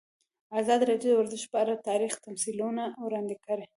ازادي 0.59 0.83
راډیو 0.91 1.13
د 1.15 1.19
ورزش 1.19 1.43
په 1.51 1.57
اړه 1.63 1.83
تاریخي 1.89 2.19
تمثیلونه 2.27 2.83
وړاندې 3.05 3.35
کړي. 3.45 3.65